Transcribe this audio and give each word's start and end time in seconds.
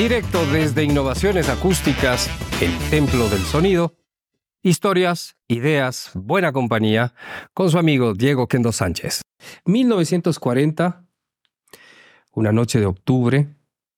Directo 0.00 0.46
desde 0.46 0.82
Innovaciones 0.82 1.50
Acústicas, 1.50 2.30
el 2.62 2.74
Templo 2.88 3.28
del 3.28 3.42
Sonido. 3.42 3.98
Historias, 4.62 5.36
ideas, 5.46 6.12
buena 6.14 6.54
compañía, 6.54 7.12
con 7.52 7.70
su 7.70 7.76
amigo 7.76 8.14
Diego 8.14 8.48
Kendo 8.48 8.72
Sánchez. 8.72 9.20
1940, 9.66 11.04
una 12.32 12.50
noche 12.50 12.80
de 12.80 12.86
octubre, 12.86 13.48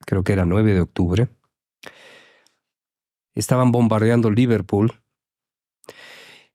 creo 0.04 0.24
que 0.24 0.32
era 0.32 0.44
9 0.44 0.74
de 0.74 0.80
octubre, 0.80 1.28
estaban 3.36 3.70
bombardeando 3.70 4.28
Liverpool 4.28 5.00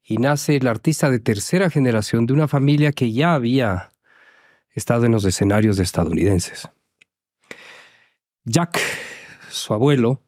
y 0.04 0.18
nace 0.18 0.58
el 0.58 0.68
artista 0.68 1.10
de 1.10 1.20
tercera 1.20 1.70
generación 1.70 2.26
de 2.26 2.34
una 2.34 2.50
familia 2.50 2.92
que 2.92 3.14
ya 3.14 3.34
había 3.34 3.94
estado 4.72 5.06
en 5.06 5.14
los 5.14 5.24
escenarios 5.24 5.80
estadounidenses. 5.80 6.70
Jack, 8.44 8.78
su 9.50 9.74
abuelo, 9.74 10.22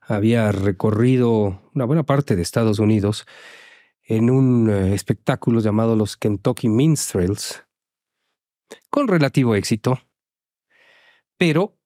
había 0.00 0.52
recorrido 0.52 1.62
una 1.74 1.84
buena 1.84 2.04
parte 2.04 2.36
de 2.36 2.42
Estados 2.42 2.78
Unidos 2.78 3.26
en 4.02 4.30
un 4.30 4.70
eh, 4.70 4.94
espectáculo 4.94 5.60
llamado 5.60 5.96
los 5.96 6.16
Kentucky 6.16 6.68
Minstrels, 6.68 7.64
con 8.88 9.08
relativo 9.08 9.54
éxito, 9.54 10.00
pero 11.36 11.76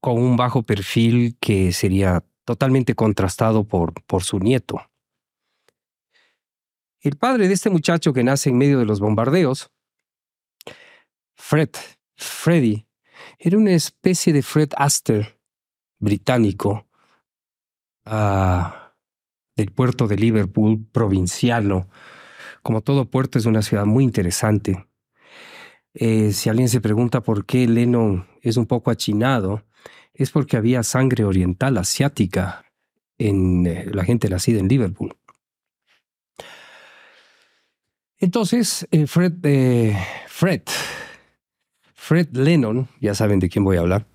con 0.00 0.18
un 0.18 0.36
bajo 0.36 0.62
perfil 0.62 1.36
que 1.40 1.72
sería 1.72 2.24
totalmente 2.44 2.94
contrastado 2.94 3.64
por, 3.64 3.94
por 4.04 4.24
su 4.24 4.38
nieto. 4.38 4.80
El 7.00 7.16
padre 7.16 7.48
de 7.48 7.54
este 7.54 7.70
muchacho 7.70 8.12
que 8.12 8.24
nace 8.24 8.50
en 8.50 8.58
medio 8.58 8.78
de 8.78 8.84
los 8.84 9.00
bombardeos, 9.00 9.70
Fred, 11.34 11.70
Freddy, 12.16 12.86
era 13.38 13.58
una 13.58 13.72
especie 13.72 14.32
de 14.32 14.42
Fred 14.42 14.70
Aster 14.76 15.41
británico 16.02 16.86
ah, 18.04 18.92
del 19.56 19.70
puerto 19.70 20.06
de 20.08 20.16
Liverpool, 20.16 20.84
provinciano. 20.92 21.88
Como 22.62 22.82
todo 22.82 23.10
puerto 23.10 23.38
es 23.38 23.46
una 23.46 23.62
ciudad 23.62 23.86
muy 23.86 24.04
interesante. 24.04 24.86
Eh, 25.94 26.32
si 26.32 26.50
alguien 26.50 26.68
se 26.68 26.80
pregunta 26.80 27.22
por 27.22 27.46
qué 27.46 27.66
Lennon 27.66 28.26
es 28.42 28.56
un 28.56 28.66
poco 28.66 28.90
achinado, 28.90 29.64
es 30.12 30.30
porque 30.30 30.56
había 30.56 30.82
sangre 30.82 31.24
oriental 31.24 31.78
asiática 31.78 32.64
en 33.18 33.66
eh, 33.66 33.86
la 33.92 34.04
gente 34.04 34.28
nacida 34.28 34.58
en 34.58 34.68
Liverpool. 34.68 35.16
Entonces, 38.18 38.86
eh, 38.90 39.06
Fred, 39.06 39.34
Fred, 40.28 40.62
Fred 41.94 42.28
Lennon, 42.32 42.88
ya 43.00 43.14
saben 43.14 43.40
de 43.40 43.48
quién 43.48 43.64
voy 43.64 43.76
a 43.76 43.80
hablar, 43.80 44.06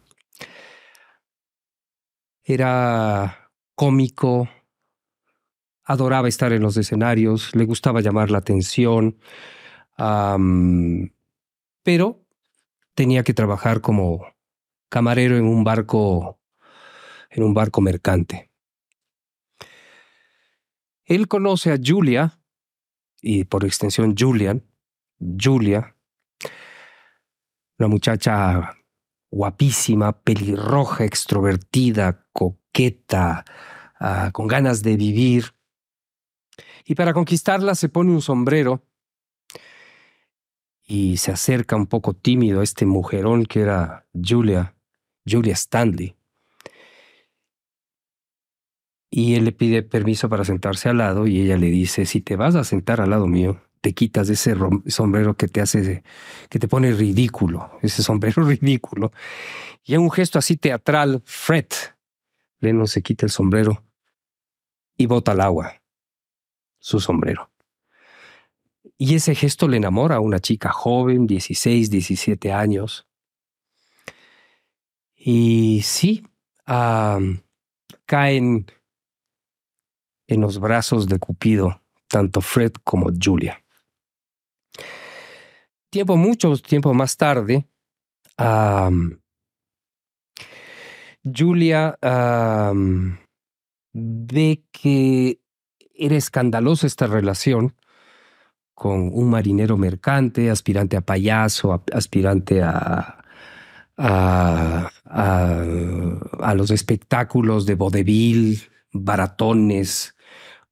era 2.49 3.51
cómico, 3.75 4.47
adoraba 5.83 6.29
estar 6.29 6.53
en 6.53 6.61
los 6.61 6.77
escenarios, 6.77 7.53
le 7.53 7.65
gustaba 7.65 7.99
llamar 7.99 8.31
la 8.31 8.37
atención, 8.37 9.19
pero 11.83 12.25
tenía 12.93 13.23
que 13.23 13.33
trabajar 13.33 13.81
como 13.81 14.25
camarero 14.87 15.35
en 15.35 15.43
un 15.43 15.65
barco, 15.65 16.39
en 17.29 17.43
un 17.43 17.53
barco 17.53 17.81
mercante. 17.81 18.49
Él 21.03 21.27
conoce 21.27 21.73
a 21.73 21.77
Julia, 21.83 22.39
y 23.21 23.43
por 23.43 23.65
extensión 23.65 24.15
Julian, 24.17 24.63
Julia, 25.19 25.97
una 27.77 27.89
muchacha 27.89 28.76
guapísima, 29.29 30.21
pelirroja, 30.21 31.05
extrovertida, 31.05 32.25
coqueta, 32.33 33.45
ah, 33.99 34.31
con 34.33 34.47
ganas 34.47 34.83
de 34.83 34.97
vivir. 34.97 35.53
Y 36.85 36.95
para 36.95 37.13
conquistarla 37.13 37.75
se 37.75 37.89
pone 37.89 38.11
un 38.11 38.21
sombrero 38.21 38.83
y 40.85 41.17
se 41.17 41.31
acerca 41.31 41.75
un 41.75 41.87
poco 41.87 42.13
tímido 42.13 42.61
a 42.61 42.63
este 42.63 42.85
mujerón 42.85 43.45
que 43.45 43.61
era 43.61 44.07
Julia, 44.13 44.75
Julia 45.29 45.53
Stanley. 45.53 46.15
Y 49.09 49.35
él 49.35 49.45
le 49.45 49.51
pide 49.51 49.83
permiso 49.83 50.29
para 50.29 50.45
sentarse 50.45 50.89
al 50.89 50.97
lado 50.99 51.27
y 51.27 51.41
ella 51.41 51.57
le 51.57 51.67
dice, 51.67 52.05
si 52.05 52.21
te 52.21 52.35
vas 52.35 52.55
a 52.55 52.63
sentar 52.63 53.01
al 53.01 53.09
lado 53.09 53.27
mío, 53.27 53.61
te 53.81 53.93
quitas 53.93 54.29
ese 54.29 54.55
sombrero 54.87 55.35
que 55.35 55.47
te 55.47 55.61
hace, 55.61 56.03
que 56.49 56.59
te 56.59 56.67
pone 56.67 56.91
ridículo, 56.91 57.71
ese 57.81 58.03
sombrero 58.03 58.43
ridículo. 58.47 59.11
Y 59.83 59.93
en 59.93 60.01
un 60.01 60.11
gesto 60.11 60.39
así 60.39 60.57
teatral, 60.57 61.21
Fred, 61.25 61.67
Lennon 62.59 62.87
se 62.87 63.01
quita 63.01 63.25
el 63.25 63.31
sombrero 63.31 63.83
y 64.97 65.05
bota 65.05 65.31
al 65.31 65.41
agua 65.41 65.81
su 66.79 66.99
sombrero. 66.99 67.49
Y 68.97 69.15
ese 69.15 69.35
gesto 69.35 69.67
le 69.67 69.77
enamora 69.77 70.15
a 70.15 70.19
una 70.19 70.39
chica 70.39 70.71
joven, 70.71 71.27
16, 71.27 71.89
17 71.89 72.51
años. 72.51 73.07
Y 75.15 75.81
sí, 75.83 76.25
caen 76.65 77.43
en 80.27 80.41
los 80.41 80.59
brazos 80.59 81.07
de 81.07 81.19
Cupido 81.19 81.81
tanto 82.07 82.41
Fred 82.41 82.73
como 82.83 83.09
Julia. 83.21 83.63
Tiempo, 85.89 86.17
mucho 86.17 86.55
tiempo 86.57 86.93
más 86.93 87.15
tarde, 87.15 87.65
Julia 91.23 91.97
ve 93.93 94.63
que 94.71 95.39
era 95.95 96.15
escandalosa 96.15 96.87
esta 96.87 97.07
relación 97.07 97.75
con 98.73 99.09
un 99.13 99.29
marinero 99.29 99.77
mercante, 99.77 100.51
aspirante 100.51 100.97
a 100.97 101.01
payaso, 101.01 101.83
aspirante 101.93 102.61
a, 102.61 103.23
a, 103.97 104.91
los 106.55 106.69
espectáculos 106.69 107.65
de 107.65 107.75
vodevil, 107.75 108.61
baratones, 108.91 110.15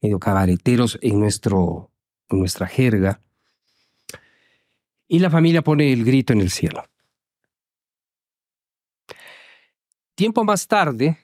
medio 0.01 0.19
cabareteros 0.19 0.99
en, 1.01 1.19
nuestro, 1.19 1.91
en 2.29 2.39
nuestra 2.39 2.67
jerga 2.67 3.21
y 5.07 5.19
la 5.19 5.29
familia 5.29 5.61
pone 5.61 5.91
el 5.91 6.03
grito 6.03 6.33
en 6.33 6.41
el 6.41 6.49
cielo. 6.49 6.83
Tiempo 10.15 10.43
más 10.43 10.67
tarde, 10.67 11.17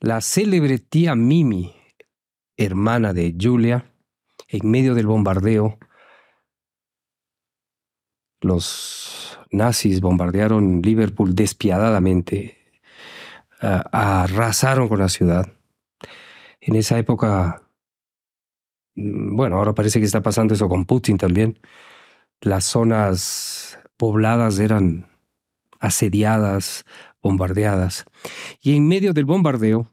la 0.00 0.20
célebre 0.20 0.78
tía 0.78 1.14
Mimi, 1.14 1.74
hermana 2.56 3.12
de 3.12 3.34
Julia, 3.38 3.92
en 4.48 4.70
medio 4.70 4.94
del 4.94 5.06
bombardeo, 5.06 5.78
los 8.40 9.38
nazis 9.50 10.00
bombardearon 10.00 10.82
Liverpool 10.82 11.34
despiadadamente, 11.34 12.58
arrasaron 13.60 14.88
con 14.88 14.98
la 14.98 15.08
ciudad. 15.08 15.52
En 16.60 16.74
esa 16.74 16.98
época 16.98 17.61
bueno, 18.94 19.56
ahora 19.56 19.74
parece 19.74 19.98
que 19.98 20.06
está 20.06 20.22
pasando 20.22 20.54
eso 20.54 20.68
con 20.68 20.84
Putin 20.84 21.16
también. 21.18 21.58
Las 22.40 22.64
zonas 22.64 23.78
pobladas 23.96 24.58
eran 24.58 25.08
asediadas, 25.80 26.84
bombardeadas. 27.22 28.04
Y 28.60 28.76
en 28.76 28.88
medio 28.88 29.12
del 29.12 29.24
bombardeo, 29.24 29.92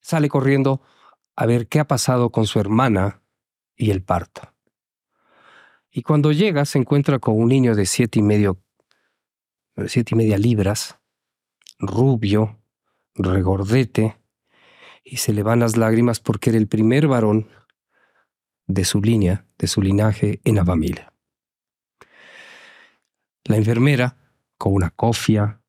sale 0.00 0.28
corriendo 0.28 0.82
a 1.34 1.46
ver 1.46 1.68
qué 1.68 1.80
ha 1.80 1.86
pasado 1.86 2.30
con 2.30 2.46
su 2.46 2.58
hermana 2.60 3.22
y 3.76 3.90
el 3.90 4.02
parto. 4.02 4.52
Y 5.90 6.02
cuando 6.02 6.32
llega 6.32 6.64
se 6.64 6.78
encuentra 6.78 7.18
con 7.18 7.38
un 7.40 7.48
niño 7.48 7.74
de 7.74 7.86
siete 7.86 8.18
y 8.18 8.22
medio, 8.22 8.58
siete 9.86 10.14
y 10.14 10.18
media 10.18 10.38
libras, 10.38 10.98
rubio, 11.78 12.58
regordete, 13.14 14.16
y 15.08 15.18
se 15.18 15.32
le 15.32 15.44
van 15.44 15.60
las 15.60 15.76
lágrimas 15.76 16.18
porque 16.18 16.50
era 16.50 16.58
el 16.58 16.66
primer 16.66 17.06
varón 17.06 17.48
de 18.66 18.84
su 18.84 19.00
línea, 19.00 19.46
de 19.56 19.68
su 19.68 19.80
linaje 19.80 20.40
en 20.42 20.56
la 20.56 20.64
familia. 20.64 21.12
La 23.44 23.56
enfermera, 23.56 24.16
con 24.58 24.74
una 24.74 24.90
cofia, 24.90 25.60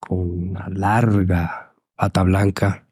con 0.00 0.18
una 0.18 0.68
larga 0.70 1.74
pata 1.94 2.22
blanca, 2.22 2.88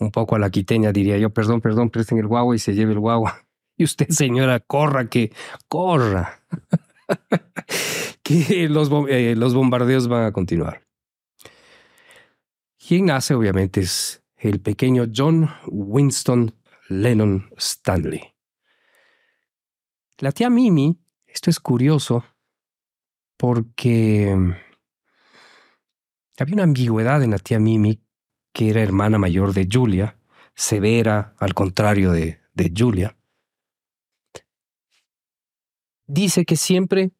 un 0.00 0.10
poco 0.10 0.34
a 0.34 0.40
la 0.40 0.50
quiteña 0.50 0.92
diría 0.92 1.16
yo, 1.18 1.30
perdón, 1.30 1.60
perdón, 1.60 1.90
presten 1.90 2.18
el 2.18 2.26
guagua 2.26 2.56
y 2.56 2.58
se 2.58 2.74
lleve 2.74 2.92
el 2.92 3.00
guagua. 3.00 3.42
Y 3.78 3.84
usted, 3.84 4.08
señora, 4.08 4.58
corra, 4.60 5.10
que 5.10 5.32
corra. 5.68 6.40
que 8.22 8.70
los, 8.70 8.90
eh, 9.10 9.34
los 9.36 9.52
bombardeos 9.52 10.08
van 10.08 10.24
a 10.24 10.32
continuar. 10.32 10.86
Quien 12.78 13.04
nace, 13.04 13.34
obviamente, 13.34 13.80
es 13.82 14.24
el 14.46 14.60
pequeño 14.60 15.06
John 15.14 15.50
Winston 15.66 16.54
Lennon 16.88 17.50
Stanley. 17.56 18.34
La 20.18 20.32
tía 20.32 20.50
Mimi, 20.50 20.98
esto 21.26 21.50
es 21.50 21.60
curioso, 21.60 22.24
porque 23.36 24.34
había 26.38 26.54
una 26.54 26.62
ambigüedad 26.62 27.22
en 27.22 27.32
la 27.32 27.38
tía 27.38 27.58
Mimi, 27.58 28.00
que 28.52 28.70
era 28.70 28.82
hermana 28.82 29.18
mayor 29.18 29.52
de 29.52 29.68
Julia, 29.70 30.18
severa, 30.54 31.34
al 31.38 31.52
contrario 31.52 32.12
de, 32.12 32.40
de 32.54 32.72
Julia. 32.74 33.16
Dice 36.06 36.44
que 36.44 36.56
siempre 36.56 37.10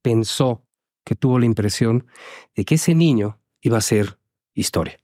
pensó, 0.00 0.64
que 1.04 1.14
tuvo 1.14 1.38
la 1.38 1.46
impresión 1.46 2.06
de 2.54 2.64
que 2.64 2.76
ese 2.76 2.94
niño 2.94 3.40
iba 3.60 3.78
a 3.78 3.82
ser 3.82 4.18
historia. 4.54 4.98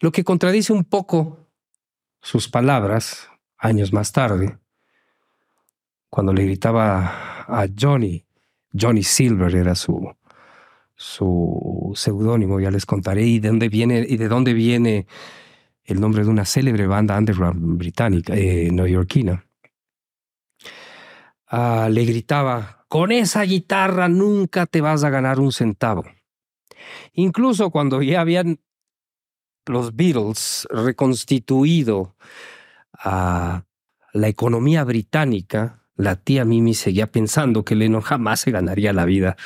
Lo 0.00 0.12
que 0.12 0.24
contradice 0.24 0.72
un 0.72 0.84
poco 0.84 1.46
sus 2.22 2.48
palabras 2.48 3.28
años 3.58 3.92
más 3.92 4.12
tarde, 4.12 4.58
cuando 6.08 6.32
le 6.32 6.44
gritaba 6.44 7.44
a 7.46 7.66
Johnny, 7.78 8.24
Johnny 8.72 9.02
Silver 9.02 9.54
era 9.54 9.74
su, 9.74 10.10
su 10.96 11.92
seudónimo, 11.94 12.58
ya 12.60 12.70
les 12.70 12.86
contaré, 12.86 13.26
y 13.26 13.40
de 13.40 13.48
dónde 13.48 13.68
viene, 13.68 14.06
y 14.08 14.16
de 14.16 14.28
dónde 14.28 14.54
viene 14.54 15.06
el 15.84 16.00
nombre 16.00 16.24
de 16.24 16.30
una 16.30 16.46
célebre 16.46 16.86
banda 16.86 17.18
underground 17.18 17.76
británica, 17.76 18.34
eh, 18.34 18.70
neoyorquina. 18.72 19.44
Ah, 21.46 21.88
le 21.90 22.06
gritaba, 22.06 22.86
con 22.88 23.12
esa 23.12 23.42
guitarra 23.42 24.08
nunca 24.08 24.64
te 24.64 24.80
vas 24.80 25.04
a 25.04 25.10
ganar 25.10 25.40
un 25.40 25.52
centavo. 25.52 26.04
Incluso 27.12 27.70
cuando 27.70 28.00
ya 28.00 28.22
habían 28.22 28.60
los 29.70 29.96
Beatles 29.96 30.66
reconstituido 30.70 32.16
a 32.92 33.64
la 34.12 34.28
economía 34.28 34.84
británica, 34.84 35.82
la 35.96 36.16
tía 36.16 36.44
Mimi 36.44 36.74
seguía 36.74 37.10
pensando 37.10 37.64
que 37.64 37.74
Lennon 37.74 38.02
jamás 38.02 38.40
se 38.40 38.50
ganaría 38.50 38.92
la 38.92 39.04
vida 39.04 39.36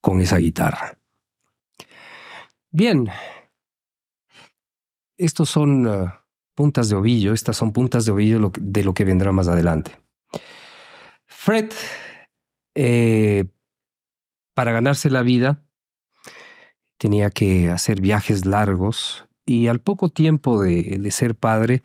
con 0.00 0.20
esa 0.20 0.38
guitarra. 0.38 0.98
Bien, 2.70 3.08
estos 5.16 5.48
son 5.48 5.86
uh, 5.86 6.10
puntas 6.54 6.88
de 6.88 6.96
ovillo, 6.96 7.32
estas 7.32 7.56
son 7.56 7.72
puntas 7.72 8.04
de 8.04 8.12
ovillo 8.12 8.50
de 8.58 8.84
lo 8.84 8.94
que 8.94 9.04
vendrá 9.04 9.32
más 9.32 9.48
adelante. 9.48 9.92
Fred, 11.26 11.72
eh, 12.74 13.44
para 14.54 14.72
ganarse 14.72 15.10
la 15.10 15.22
vida, 15.22 15.62
tenía 16.98 17.30
que 17.30 17.70
hacer 17.70 18.00
viajes 18.00 18.46
largos 18.46 19.26
y 19.46 19.68
al 19.68 19.80
poco 19.80 20.08
tiempo 20.08 20.62
de, 20.62 21.10
ser 21.10 21.34
padre, 21.34 21.82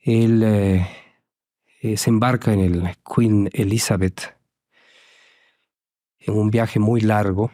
él 0.00 0.42
eh, 0.42 0.86
eh, 1.82 1.96
se 1.96 2.10
embarca 2.10 2.52
en 2.52 2.60
el 2.60 2.96
Queen 3.04 3.50
Elizabeth 3.52 4.36
en 6.18 6.34
un 6.34 6.50
viaje 6.50 6.78
muy 6.78 7.00
largo 7.00 7.50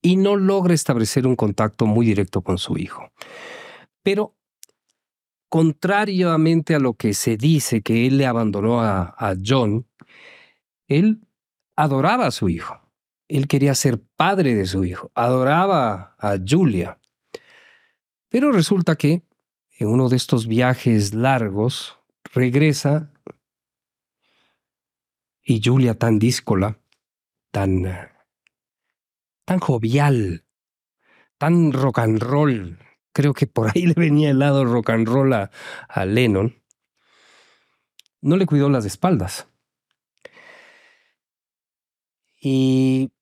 y 0.00 0.16
no 0.16 0.36
logra 0.36 0.74
establecer 0.74 1.26
un 1.26 1.36
contacto 1.36 1.86
muy 1.86 2.06
directo 2.06 2.42
con 2.42 2.58
su 2.58 2.76
hijo. 2.76 3.10
Pero 4.02 4.36
contrariamente 5.48 6.74
a 6.74 6.78
lo 6.78 6.94
que 6.94 7.14
se 7.14 7.36
dice 7.36 7.82
que 7.82 8.06
él 8.06 8.18
le 8.18 8.26
abandonó 8.26 8.80
a, 8.80 9.14
a 9.16 9.34
John, 9.44 9.86
él 10.88 11.20
adoraba 11.76 12.26
a 12.26 12.30
su 12.30 12.48
hijo. 12.48 12.80
Él 13.28 13.48
quería 13.48 13.74
ser 13.74 14.02
padre 14.16 14.54
de 14.54 14.66
su 14.66 14.84
hijo, 14.84 15.10
adoraba 15.14 16.16
a 16.18 16.36
Julia. 16.46 16.98
Pero 18.32 18.50
resulta 18.50 18.96
que 18.96 19.22
en 19.78 19.88
uno 19.88 20.08
de 20.08 20.16
estos 20.16 20.46
viajes 20.46 21.12
largos 21.12 21.98
regresa 22.32 23.12
y 25.42 25.60
Julia 25.62 25.98
tan 25.98 26.18
díscola, 26.18 26.80
tan, 27.50 27.84
tan 29.44 29.58
jovial, 29.60 30.46
tan 31.36 31.74
rock 31.74 31.98
and 31.98 32.22
roll, 32.22 32.78
creo 33.12 33.34
que 33.34 33.46
por 33.46 33.68
ahí 33.68 33.84
le 33.86 33.92
venía 33.94 34.30
el 34.30 34.38
lado 34.38 34.64
rock 34.64 34.88
and 34.88 35.06
roll 35.06 35.34
a, 35.34 35.50
a 35.88 36.06
Lennon, 36.06 36.58
no 38.22 38.38
le 38.38 38.46
cuidó 38.46 38.70
las 38.70 38.86
espaldas. 38.86 39.46
Y 42.40 43.12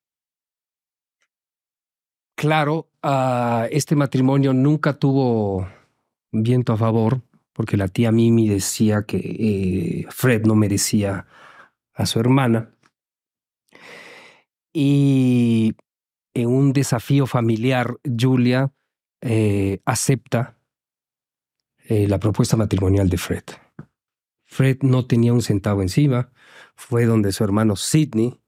claro, 2.36 2.89
uh, 3.02 3.66
este 3.70 3.96
matrimonio 3.96 4.52
nunca 4.52 4.92
tuvo 4.94 5.66
viento 6.32 6.72
a 6.72 6.76
favor 6.76 7.22
porque 7.52 7.76
la 7.76 7.88
tía 7.88 8.10
Mimi 8.10 8.48
decía 8.48 9.02
que 9.02 9.18
eh, 9.18 10.06
Fred 10.08 10.46
no 10.46 10.54
merecía 10.54 11.26
a 11.92 12.06
su 12.06 12.18
hermana. 12.18 12.70
Y 14.72 15.74
en 16.32 16.48
un 16.48 16.72
desafío 16.72 17.26
familiar, 17.26 17.96
Julia 18.18 18.72
eh, 19.20 19.80
acepta 19.84 20.56
eh, 21.84 22.08
la 22.08 22.18
propuesta 22.18 22.56
matrimonial 22.56 23.10
de 23.10 23.18
Fred. 23.18 23.44
Fred 24.44 24.78
no 24.80 25.06
tenía 25.06 25.34
un 25.34 25.42
centavo 25.42 25.82
encima, 25.82 26.32
fue 26.76 27.04
donde 27.04 27.30
su 27.30 27.44
hermano 27.44 27.76
Sidney 27.76 28.40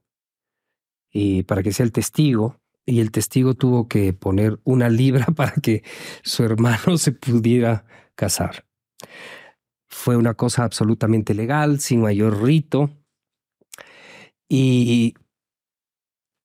y 1.10 1.42
para 1.42 1.62
que 1.62 1.72
sea 1.72 1.84
el 1.84 1.92
testigo, 1.92 2.61
y 2.84 3.00
el 3.00 3.10
testigo 3.10 3.54
tuvo 3.54 3.88
que 3.88 4.12
poner 4.12 4.58
una 4.64 4.88
libra 4.88 5.26
para 5.36 5.52
que 5.52 5.82
su 6.22 6.44
hermano 6.44 6.96
se 6.98 7.12
pudiera 7.12 7.84
casar. 8.14 8.66
Fue 9.88 10.16
una 10.16 10.34
cosa 10.34 10.64
absolutamente 10.64 11.34
legal, 11.34 11.80
sin 11.80 12.00
mayor 12.00 12.42
rito. 12.42 12.90
Y 14.48 15.14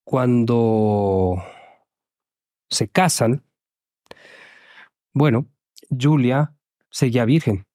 cuando 0.04 1.44
se 2.69 2.90
casan, 2.90 3.44
bueno, 5.13 5.48
Julia 5.90 6.56
seguía 6.90 7.25
virgen, 7.25 7.66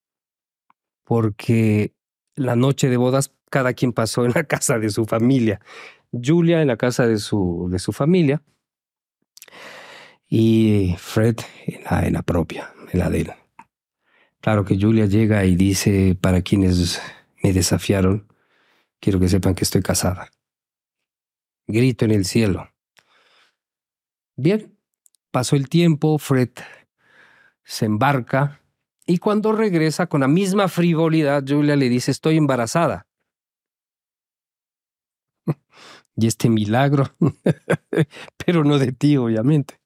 porque 1.05 1.95
la 2.35 2.57
noche 2.57 2.89
de 2.89 2.97
bodas 2.97 3.35
cada 3.53 3.75
quien 3.75 3.93
pasó 3.93 4.25
en 4.25 4.33
la 4.35 4.45
casa 4.55 4.79
de 4.79 4.89
su 4.89 5.05
familia. 5.05 5.61
Julia 6.11 6.63
en 6.63 6.69
la 6.69 6.77
casa 6.77 7.07
de 7.07 7.19
su, 7.19 7.69
de 7.71 7.79
su 7.79 7.93
familia 7.93 8.43
y 10.29 10.95
Fred 10.99 11.37
en 11.67 11.85
la, 11.85 12.07
en 12.07 12.15
la 12.15 12.23
propia, 12.23 12.73
en 12.91 12.99
la 12.99 13.11
de 13.11 13.21
él. 13.21 13.33
Claro 14.41 14.65
que 14.65 14.79
Julia 14.79 15.07
llega 15.07 15.45
y 15.45 15.55
dice, 15.55 16.17
para 16.21 16.43
quienes 16.43 17.01
me 17.43 17.53
desafiaron, 17.53 18.27
quiero 18.99 19.21
que 19.21 19.29
sepan 19.29 19.55
que 19.55 19.65
estoy 19.65 19.83
casada. 19.83 20.31
Grito 21.67 22.05
en 22.05 22.11
el 22.11 22.25
cielo. 22.25 22.71
Bien, 24.37 24.77
pasó 25.31 25.57
el 25.57 25.69
tiempo, 25.69 26.19
Fred 26.19 26.51
se 27.65 27.85
embarca 27.85 28.61
y 29.07 29.19
cuando 29.19 29.53
regresa 29.53 30.07
con 30.07 30.23
la 30.23 30.29
misma 30.29 30.69
frivolidad, 30.69 31.45
Julia 31.47 31.77
le 31.77 31.89
dice, 31.89 32.11
estoy 32.11 32.37
embarazada. 32.37 33.07
y 36.17 36.27
este 36.27 36.49
milagro, 36.49 37.15
pero 38.45 38.65
no 38.65 38.79
de 38.79 38.93
ti, 38.93 39.17
obviamente. 39.17 39.81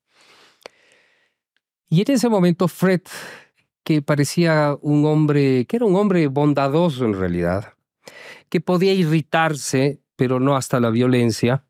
Y 1.89 2.01
en 2.03 2.11
ese 2.15 2.29
momento 2.29 2.69
Fred, 2.69 3.03
que 3.85 4.03
parecía 4.03 4.77
un 4.81 5.05
hombre, 5.07 5.67
que 5.67 5.77
era 5.77 5.87
un 5.87 5.95
hombre 5.97 6.27
bondadoso 6.27 7.05
en 7.05 7.15
realidad, 7.15 7.75
que 8.49 8.61
podía 8.61 8.93
irritarse, 8.93 10.01
pero 10.17 10.41
no 10.41 10.57
hasta 10.57 10.81
la 10.81 10.91
violencia, 10.91 11.65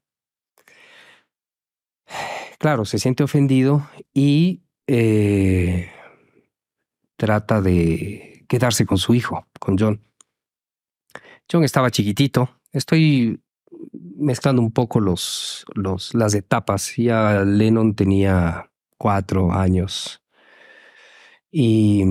claro, 2.59 2.85
se 2.85 2.99
siente 2.99 3.25
ofendido 3.25 3.89
y 4.15 4.63
eh, 4.87 5.91
trata 7.17 7.61
de 7.61 8.45
quedarse 8.49 8.87
con 8.87 8.99
su 8.99 9.15
hijo, 9.15 9.47
con 9.59 9.77
John. 9.79 10.03
John 11.51 11.65
estaba 11.65 11.91
chiquitito. 11.91 12.61
Estoy 12.73 13.41
mezclando 13.93 14.63
un 14.63 14.73
poco 14.73 15.01
los, 15.01 15.65
los, 15.75 16.15
las 16.15 16.35
etapas. 16.35 16.95
Ya 16.97 17.45
Lennon 17.45 17.95
tenía 17.95 18.71
cuatro 18.99 19.53
años. 19.53 20.23
Y 21.51 22.05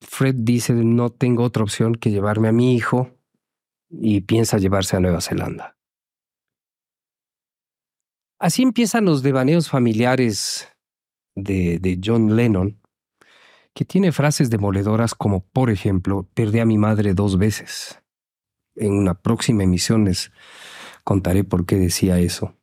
Fred 0.00 0.34
dice, 0.38 0.72
no 0.72 1.10
tengo 1.10 1.42
otra 1.42 1.62
opción 1.62 1.94
que 1.94 2.10
llevarme 2.10 2.48
a 2.48 2.52
mi 2.52 2.74
hijo 2.74 3.10
y 3.90 4.22
piensa 4.22 4.58
llevarse 4.58 4.96
a 4.96 5.00
Nueva 5.00 5.20
Zelanda. 5.20 5.76
Así 8.38 8.62
empiezan 8.62 9.04
los 9.06 9.22
devaneos 9.22 9.68
familiares 9.68 10.68
de, 11.34 11.78
de 11.78 11.98
John 12.02 12.36
Lennon, 12.36 12.80
que 13.76 13.84
tiene 13.84 14.10
frases 14.10 14.48
demoledoras 14.48 15.14
como, 15.14 15.40
por 15.40 15.70
ejemplo, 15.70 16.26
perdí 16.34 16.60
a 16.60 16.64
mi 16.64 16.78
madre 16.78 17.12
dos 17.12 17.36
veces 17.36 18.00
en 18.74 18.92
una 18.92 19.14
próxima 19.14 19.64
emisión 19.64 20.06
les 20.06 20.32
contaré 21.04 21.44
por 21.44 21.66
qué 21.66 21.76
decía 21.76 22.18
eso. 22.18 22.54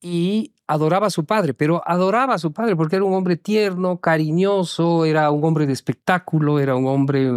y 0.00 0.54
adoraba 0.66 1.08
a 1.08 1.10
su 1.10 1.26
padre, 1.26 1.52
pero 1.52 1.82
adoraba 1.86 2.34
a 2.34 2.38
su 2.38 2.52
padre 2.52 2.74
porque 2.74 2.96
era 2.96 3.04
un 3.04 3.14
hombre 3.14 3.36
tierno, 3.36 3.98
cariñoso, 3.98 5.04
era 5.04 5.30
un 5.30 5.44
hombre 5.44 5.66
de 5.66 5.72
espectáculo, 5.72 6.58
era 6.58 6.74
un 6.74 6.86
hombre 6.86 7.26
eh, 7.26 7.32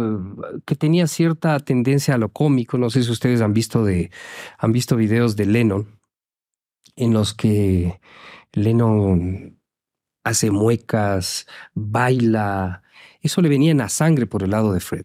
que 0.64 0.74
tenía 0.76 1.06
cierta 1.06 1.58
tendencia 1.60 2.14
a 2.14 2.18
lo 2.18 2.30
cómico. 2.30 2.78
No 2.78 2.90
sé 2.90 3.02
si 3.02 3.10
ustedes 3.10 3.40
han 3.42 3.52
visto 3.52 3.84
de 3.84 4.10
han 4.58 4.72
visto 4.72 4.96
videos 4.96 5.36
de 5.36 5.46
Lennon 5.46 6.00
en 6.96 7.12
los 7.12 7.34
que 7.34 8.00
Lennon 8.52 9.53
hace 10.24 10.50
muecas, 10.50 11.46
baila. 11.74 12.82
Eso 13.20 13.40
le 13.40 13.48
venía 13.48 13.70
en 13.70 13.78
la 13.78 13.88
sangre 13.88 14.26
por 14.26 14.42
el 14.42 14.50
lado 14.50 14.72
de 14.72 14.80
Fred. 14.80 15.04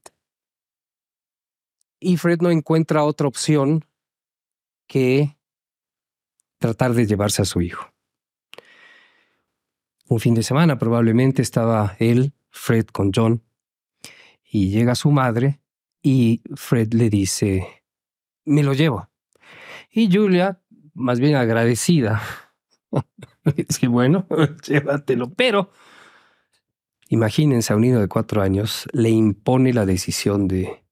Y 1.99 2.17
Fred 2.17 2.39
no 2.41 2.49
encuentra 2.49 3.03
otra 3.03 3.27
opción 3.27 3.85
que 4.87 5.37
tratar 6.57 6.93
de 6.93 7.05
llevarse 7.05 7.41
a 7.41 7.45
su 7.45 7.61
hijo. 7.61 7.93
Un 10.07 10.19
fin 10.19 10.33
de 10.33 10.43
semana 10.43 10.79
probablemente 10.79 11.41
estaba 11.41 11.95
él, 11.99 12.33
Fred, 12.49 12.87
con 12.87 13.11
John, 13.13 13.43
y 14.43 14.69
llega 14.69 14.95
su 14.95 15.11
madre 15.11 15.59
y 16.01 16.41
Fred 16.55 16.93
le 16.93 17.09
dice, 17.09 17.83
me 18.45 18.63
lo 18.63 18.73
llevo. 18.73 19.09
Y 19.91 20.11
Julia, 20.11 20.61
más 20.93 21.19
bien 21.19 21.35
agradecida, 21.35 22.21
dice, 23.55 23.87
bueno, 23.87 24.27
llévatelo, 24.67 25.29
pero 25.33 25.71
imagínense 27.09 27.73
a 27.73 27.75
un 27.75 27.81
niño 27.81 27.99
de 27.99 28.07
cuatro 28.07 28.41
años, 28.41 28.87
le 28.93 29.09
impone 29.09 29.73
la 29.73 29.85
decisión 29.85 30.47
de, 30.47 30.83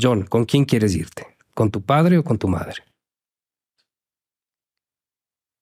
John, 0.00 0.24
¿con 0.24 0.44
quién 0.44 0.64
quieres 0.64 0.94
irte? 0.94 1.36
¿Con 1.54 1.70
tu 1.70 1.82
padre 1.82 2.18
o 2.18 2.24
con 2.24 2.38
tu 2.38 2.48
madre? 2.48 2.82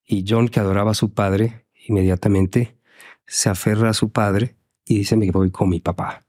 Y 0.05 0.25
John, 0.27 0.47
que 0.47 0.59
adoraba 0.59 0.91
a 0.91 0.95
su 0.95 1.13
padre, 1.13 1.65
inmediatamente 1.87 2.77
se 3.25 3.49
aferra 3.49 3.89
a 3.89 3.93
su 3.93 4.11
padre 4.11 4.55
y 4.85 4.99
dice, 4.99 5.15
me 5.15 5.29
voy 5.29 5.51
con 5.51 5.69
mi 5.69 5.79
papá. 5.79 6.25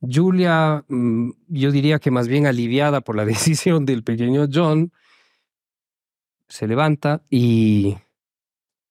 Julia, 0.00 0.84
mm, 0.88 1.30
yo 1.48 1.70
diría 1.70 1.98
que 1.98 2.10
más 2.10 2.28
bien 2.28 2.46
aliviada 2.46 3.00
por 3.00 3.16
la 3.16 3.24
decisión 3.34 3.86
del 3.86 4.02
pequeño 4.02 4.48
John, 4.52 4.92
se 6.48 6.66
levanta 6.66 7.22
y 7.30 7.96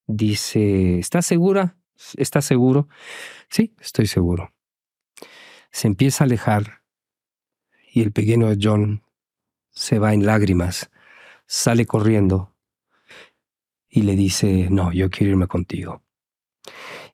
dice, 0.07 0.99
¿estás 0.99 1.25
segura? 1.25 1.77
¿Estás 2.17 2.45
seguro? 2.45 2.87
Sí, 3.49 3.75
estoy 3.79 4.07
seguro. 4.07 4.53
Se 5.71 5.87
empieza 5.87 6.23
a 6.23 6.25
alejar 6.25 6.81
y 7.93 8.01
el 8.01 8.11
pequeño 8.11 8.49
John 8.59 9.03
se 9.69 9.99
va 9.99 10.13
en 10.13 10.25
lágrimas, 10.25 10.89
sale 11.45 11.85
corriendo 11.85 12.55
y 13.87 14.01
le 14.01 14.15
dice, 14.15 14.69
no, 14.71 14.91
yo 14.91 15.09
quiero 15.09 15.33
irme 15.33 15.47
contigo. 15.47 16.03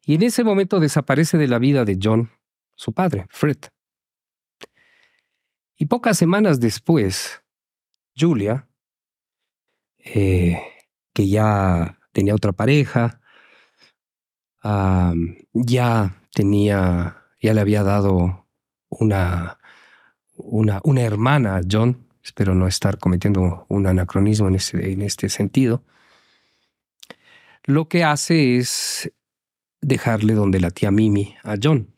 Y 0.06 0.16
en 0.16 0.24
ese 0.24 0.44
momento 0.44 0.80
desaparece 0.80 1.38
de 1.38 1.48
la 1.48 1.60
vida 1.60 1.84
de 1.84 2.00
John, 2.02 2.32
su 2.76 2.94
padre, 2.94 3.28
Fred. 3.30 3.58
Y 5.76 5.88
pocas 5.88 6.18
semanas 6.18 6.60
después, 6.62 7.44
Julia, 8.18 8.69
eh, 10.04 10.62
que 11.14 11.28
ya 11.28 12.00
tenía 12.12 12.36
otra 12.36 12.52
pareja, 12.52 13.22
ya 15.54 16.22
tenía, 16.34 17.24
ya 17.42 17.54
le 17.54 17.62
había 17.62 17.84
dado 17.84 18.48
una, 18.90 19.60
una, 20.36 20.82
una 20.84 21.02
hermana 21.02 21.58
a 21.58 21.62
John, 21.70 22.08
espero 22.24 22.56
no 22.56 22.68
estar 22.68 22.98
cometiendo 22.98 23.66
un 23.70 23.88
anacronismo 23.88 24.48
en 24.48 24.56
este, 24.56 24.92
en 24.92 25.02
este 25.02 25.30
sentido, 25.30 25.84
lo 27.64 27.88
que 27.88 28.04
hace 28.04 28.58
es 28.58 29.12
dejarle 29.82 30.34
donde 30.34 30.60
la 30.60 30.72
tía 30.72 30.92
Mimi 30.92 31.36
a 31.44 31.56
John. 31.62 31.94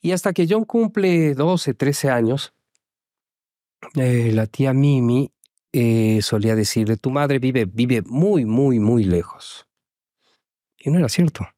Y 0.00 0.12
hasta 0.12 0.32
que 0.32 0.46
John 0.48 0.64
cumple 0.64 1.34
12, 1.34 1.74
13 1.74 2.10
años, 2.10 2.54
eh, 3.94 4.30
la 4.32 4.46
tía 4.46 4.72
Mimi 4.72 5.33
eh, 5.76 6.22
solía 6.22 6.54
decirle, 6.54 6.96
tu 6.96 7.10
madre 7.10 7.40
vive, 7.40 7.64
vive 7.64 8.00
muy, 8.02 8.44
muy, 8.44 8.78
muy 8.78 9.02
lejos. 9.02 9.66
Y 10.78 10.88
no 10.88 11.00
era 11.00 11.08
cierto. 11.08 11.48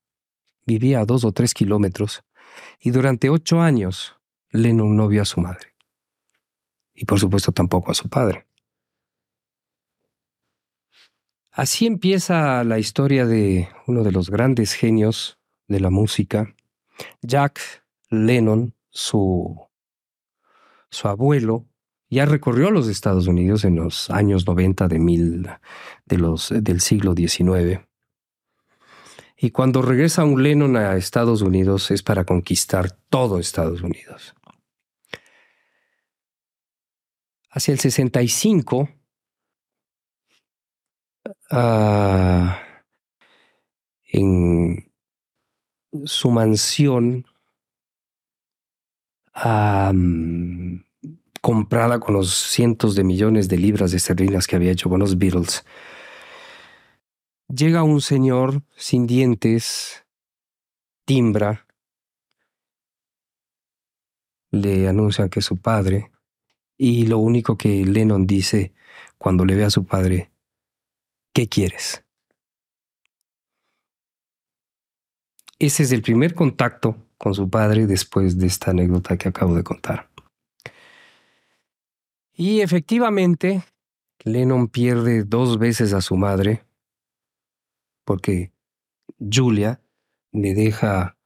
Vivía 0.65 1.01
a 1.01 1.05
dos 1.05 1.23
o 1.27 1.33
tres 1.33 1.53
kilómetros 1.53 2.25
y 2.81 2.93
durante 2.93 3.29
ocho 3.29 3.61
años 3.61 4.17
Lennon 4.53 4.97
no 4.97 5.09
vio 5.09 5.21
a 5.21 5.27
su 5.27 5.43
madre. 5.43 5.75
Y 6.95 7.05
por 7.05 7.21
supuesto 7.21 7.53
tampoco 7.53 7.91
a 7.91 7.95
su 7.95 8.09
padre. 8.09 8.47
Así 11.51 11.85
empieza 11.85 12.65
la 12.65 12.79
historia 12.79 13.27
de 13.27 13.69
uno 13.87 14.03
de 14.03 14.13
los 14.13 14.31
grandes 14.31 14.73
genios 14.73 15.39
de 15.69 15.81
la 15.81 15.91
música, 15.91 16.55
Jack 17.21 17.85
Lennon, 18.09 18.75
su, 18.89 19.61
su 20.89 21.07
abuelo, 21.07 21.67
ya 22.09 22.25
recorrió 22.25 22.71
los 22.71 22.89
Estados 22.89 23.27
Unidos 23.27 23.65
en 23.65 23.77
los 23.77 24.11
años 24.11 24.47
90 24.47 24.89
de 24.89 24.99
mil, 24.99 25.49
de 26.05 26.19
los, 26.19 26.53
del 26.55 26.81
siglo 26.81 27.15
XIX. 27.15 27.81
Y 29.37 29.51
cuando 29.51 29.83
regresa 29.83 30.25
un 30.25 30.43
Lennon 30.43 30.77
a 30.77 30.97
Estados 30.97 31.43
Unidos 31.43 31.91
es 31.91 32.03
para 32.03 32.25
conquistar 32.25 32.93
todo 33.11 33.39
Estados 33.39 33.83
Unidos. 33.83 34.35
Hacia 37.51 37.73
el 37.73 37.81
65, 37.81 38.89
Ah, 41.51 42.61
en 44.13 44.93
su 46.05 46.31
mansión 46.31 47.27
comprada 51.47 52.01
con 52.01 52.13
los 52.13 52.35
cientos 52.35 52.97
de 52.97 53.05
millones 53.05 53.49
de 53.49 53.57
libras 53.57 53.93
de 53.93 53.99
esterlinas 53.99 54.49
que 54.49 54.57
había 54.57 54.73
hecho 54.73 54.91
con 54.91 54.99
los 54.99 55.17
Beatles. 55.17 55.65
Llega 57.47 57.85
un 57.85 58.01
señor 58.01 58.65
sin 58.77 59.07
dientes, 59.07 60.05
timbra, 61.05 61.65
le 64.51 64.89
anuncian 64.89 65.29
que 65.29 65.39
es 65.39 65.47
su 65.47 65.57
padre, 65.57 66.11
y 66.77 67.07
lo 67.07 67.19
único 67.19 67.57
que 67.57 67.85
Lennon 67.85 68.27
dice 68.27 68.75
cuando 69.17 69.45
le 69.45 69.55
ve 69.55 69.63
a 69.63 69.71
su 69.71 69.87
padre 69.87 70.33
¿Qué 71.33 71.49
quieres? 71.49 72.05
Ese 75.61 75.85
es 75.85 75.93
el 75.93 76.03
primer 76.03 76.35
contacto 76.35 76.97
con 77.17 77.35
su 77.35 77.49
padre 77.49 77.87
después 77.87 78.37
de 78.37 78.49
esta 78.49 78.73
anécdota 78.73 79.17
que 79.17 79.29
acabo 79.29 79.55
de 79.55 79.63
contar. 79.63 80.16
Y 82.39 82.61
efectivamente, 82.61 83.65
Lennon 84.23 84.69
pierde 84.69 85.25
dos 85.25 85.59
veces 85.59 85.95
a 85.95 86.03
su 86.03 86.17
madre 86.17 86.67
porque 88.05 88.53
Julia 89.19 89.81
le 90.33 90.55
deja 90.55 91.17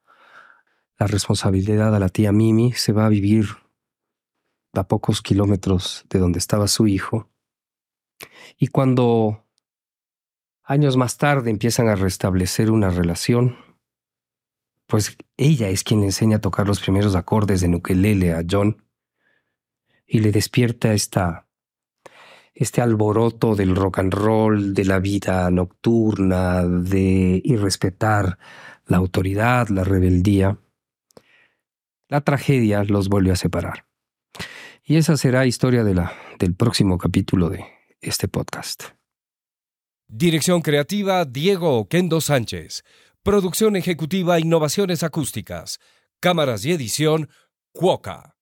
la 0.98 1.06
responsabilidad 1.08 1.94
a 1.96 1.98
la 1.98 2.08
tía 2.10 2.30
Mimi, 2.30 2.72
se 2.72 2.92
va 2.92 3.06
a 3.06 3.08
vivir 3.08 3.46
a 4.72 4.86
pocos 4.86 5.20
kilómetros 5.20 6.04
de 6.08 6.20
donde 6.20 6.38
estaba 6.38 6.68
su 6.68 6.86
hijo. 6.86 7.28
Y 8.56 8.68
cuando 8.68 9.44
años 10.62 10.96
más 10.96 11.18
tarde 11.18 11.50
empiezan 11.50 11.88
a 11.88 11.96
restablecer 11.96 12.70
una 12.70 12.90
relación, 12.90 13.56
pues 14.86 15.16
ella 15.36 15.70
es 15.70 15.82
quien 15.82 16.00
le 16.00 16.06
enseña 16.06 16.36
a 16.36 16.40
tocar 16.40 16.68
los 16.68 16.80
primeros 16.80 17.16
acordes 17.16 17.60
de 17.60 17.74
ukelele 17.74 18.32
a 18.32 18.44
John 18.48 18.84
y 20.12 20.18
le 20.18 20.32
despierta 20.32 20.92
esta 20.92 21.46
este 22.52 22.82
alboroto 22.82 23.54
del 23.54 23.76
rock 23.76 24.00
and 24.00 24.12
roll, 24.12 24.74
de 24.74 24.84
la 24.84 24.98
vida 24.98 25.50
nocturna, 25.50 26.66
de 26.66 27.40
irrespetar 27.42 28.38
la 28.86 28.96
autoridad, 28.98 29.68
la 29.68 29.84
rebeldía. 29.84 30.58
La 32.08 32.20
tragedia 32.20 32.82
los 32.82 33.08
vuelve 33.08 33.30
a 33.30 33.36
separar. 33.36 33.86
Y 34.84 34.96
esa 34.96 35.16
será 35.16 35.46
historia 35.46 35.84
de 35.84 35.94
la, 35.94 36.12
del 36.38 36.54
próximo 36.54 36.98
capítulo 36.98 37.48
de 37.48 37.64
este 38.00 38.26
podcast. 38.26 38.82
Dirección 40.08 40.60
creativa 40.60 41.24
Diego 41.24 41.78
Oquendo 41.78 42.20
Sánchez. 42.20 42.82
Producción 43.22 43.76
ejecutiva 43.76 44.40
Innovaciones 44.40 45.04
Acústicas. 45.04 45.78
Cámaras 46.18 46.64
y 46.64 46.72
edición 46.72 47.30
Cuoca. 47.72 48.39